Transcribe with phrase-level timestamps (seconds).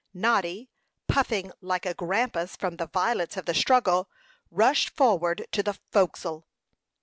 [0.15, 0.71] Noddy,
[1.07, 4.09] puffing like a grampus from the violence of the struggle,
[4.49, 6.47] rushed forward to the forecastle.